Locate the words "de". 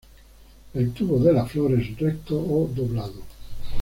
1.19-1.31